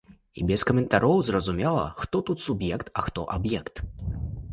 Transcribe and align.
І 0.39 0.43
без 0.51 0.61
каментараў 0.69 1.13
зразумела, 1.27 1.83
хто 2.01 2.21
тут 2.29 2.41
суб'ект, 2.45 2.89
а 3.01 3.05
хто 3.09 3.27
аб'ект. 3.37 3.83